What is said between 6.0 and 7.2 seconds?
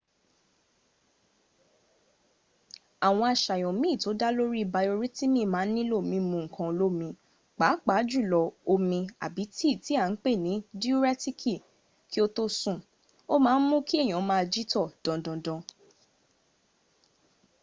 mimu nkan olomi